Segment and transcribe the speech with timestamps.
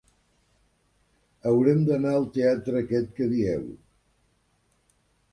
[1.49, 3.67] Haurem d'anar al teatre aquest que dieu.